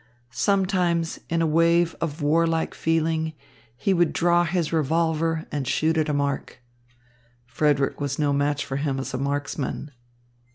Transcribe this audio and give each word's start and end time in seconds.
Sometimes, 0.31 1.19
in 1.29 1.43
a 1.43 1.45
wave 1.45 1.95
of 2.01 2.23
warlike 2.23 2.73
feeling, 2.73 3.33
he 3.77 3.93
would 3.93 4.13
draw 4.13 4.45
his 4.45 4.73
revolver 4.73 5.45
and 5.51 5.67
shoot 5.67 5.95
at 5.95 6.09
a 6.09 6.11
mark. 6.13 6.59
Frederick 7.45 8.01
was 8.01 8.17
no 8.17 8.33
match 8.33 8.65
for 8.65 8.77
him 8.77 8.97
as 8.99 9.13
a 9.13 9.19
marksman. 9.19 9.91